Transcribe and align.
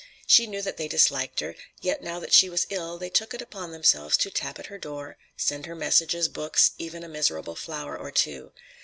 She 0.25 0.47
knew 0.47 0.63
that 0.63 0.77
they 0.77 0.87
disliked 0.87 1.41
her, 1.41 1.53
yet 1.79 2.01
now 2.01 2.19
that 2.19 2.33
she 2.33 2.49
was 2.49 2.65
ill, 2.71 2.97
they 2.97 3.11
took 3.11 3.35
it 3.35 3.41
upon 3.43 3.71
themselves 3.71 4.17
to 4.17 4.31
tap 4.31 4.57
at 4.57 4.65
her 4.65 4.79
door, 4.79 5.15
send 5.37 5.67
her 5.67 5.75
messages, 5.75 6.27
books, 6.27 6.71
even 6.79 7.03
a 7.03 7.07
miserable 7.07 7.55
flower 7.55 7.95
or 7.95 8.09
two. 8.09 8.51